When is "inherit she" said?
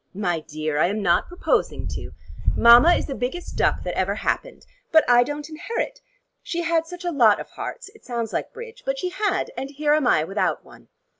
5.47-6.63